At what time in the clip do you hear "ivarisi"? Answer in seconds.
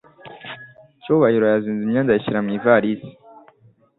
2.57-3.09